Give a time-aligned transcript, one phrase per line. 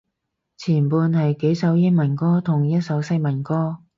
[0.57, 3.81] 前半係幾首英文歌同一首西文歌